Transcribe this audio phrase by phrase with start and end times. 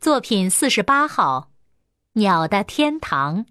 [0.00, 1.50] 作品四十八号，
[2.14, 3.44] 鸟的天堂。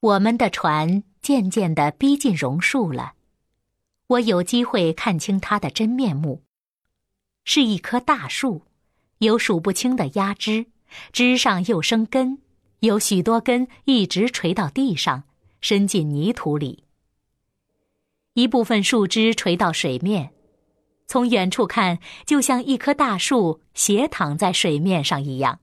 [0.00, 3.12] 我们的船渐渐地逼近榕树了，
[4.08, 6.42] 我有机会看清它的真面目，
[7.44, 8.62] 是一棵大树，
[9.18, 10.66] 有数不清的压枝，
[11.12, 12.38] 枝上又生根，
[12.80, 15.22] 有许多根一直垂到地上，
[15.60, 16.82] 伸进泥土里。
[18.32, 20.32] 一部分树枝垂到水面。
[21.06, 25.60] 从远处看，就像一棵大树斜躺在水面上一样。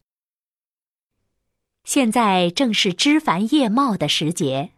[1.84, 4.72] 现在正是枝繁叶茂的时节，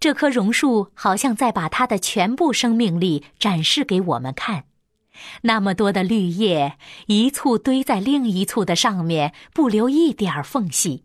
[0.00, 4.64] 这棵榕树好像在把它的全部生命力展示给我们看。
[5.42, 11.04] 那么多的绿叶，一簇堆在另一簇的上面，不留一点儿缝隙。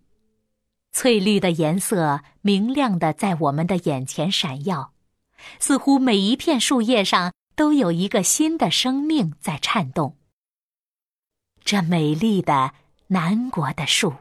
[0.92, 4.94] 翠绿的颜色明亮的在我们的眼前闪耀，
[5.60, 7.32] 似乎每一片树叶上。
[7.60, 10.16] 都有一个新的生命在颤动。
[11.62, 12.74] 这美丽的
[13.08, 14.14] 南国的树，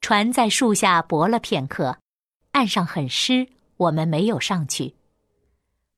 [0.00, 1.98] 船在树下泊了片刻，
[2.52, 4.94] 岸上很湿，我们没有上去。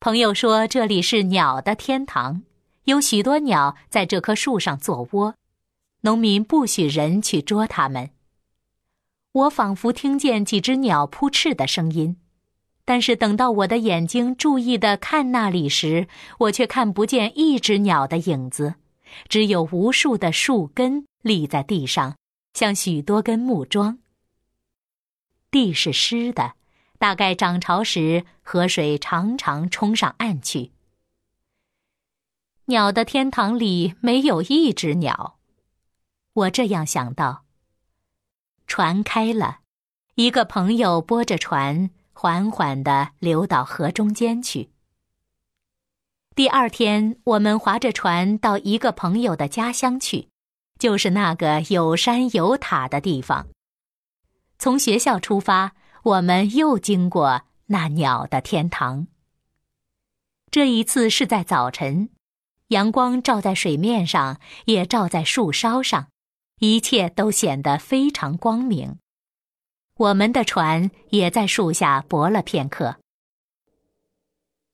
[0.01, 2.45] 朋友说这里是鸟的天堂，
[2.85, 5.35] 有许多鸟在这棵树上做窝，
[6.01, 8.09] 农民不许人去捉它们。
[9.33, 12.17] 我仿佛听见几只鸟扑翅的声音。
[12.85, 18.75] 但是等到我的眼睛注意的看那里时，我却看不见一只鸟的影子，
[19.29, 22.17] 只有无数的树根立在地上，
[22.55, 23.99] 像许多根木桩。
[25.51, 26.55] 地是湿的，
[26.99, 30.73] 大概涨潮时河水常常冲上岸去。
[32.67, 35.39] 鸟的天堂里没有一只鸟，
[36.33, 37.45] 我这样想到。
[38.67, 39.61] 船开了，
[40.15, 41.91] 一个朋友拨着船。
[42.13, 44.71] 缓缓地流到河中间去。
[46.35, 50.29] 第二天，我们划着船到一个朋友的家乡去，
[50.79, 53.49] 就是那个有山有塔的地方。
[54.59, 59.09] 从学校出发，我们又经过那鸟的天堂。
[60.51, 62.11] 这一次是在早晨，
[62.69, 66.09] 阳光照在水面上，也照在树梢上，
[66.61, 68.99] 一切都显得非常光明。
[70.03, 72.97] 我们的船也在树下泊了片刻。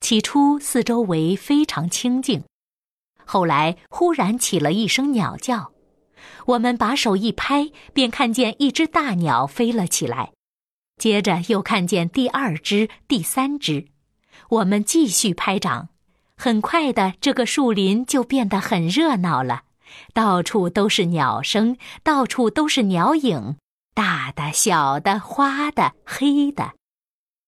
[0.00, 2.44] 起初四周围非常清静，
[3.26, 5.72] 后来忽然起了一声鸟叫，
[6.46, 10.32] 我们把手一拍，便看见一只大鸟飞了起来，
[10.96, 13.88] 接着又看见第二只、第三只，
[14.48, 15.90] 我们继续拍掌，
[16.38, 19.64] 很快的，这个树林就变得很热闹了，
[20.14, 23.56] 到处都是鸟声，到处都是鸟影。
[23.98, 26.74] 大的、小的、花的、黑的，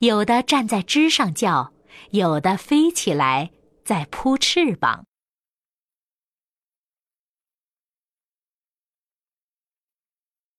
[0.01, 1.73] 有的站在枝上叫，
[2.11, 3.53] 有的飞起来
[3.85, 5.05] 在扑翅膀。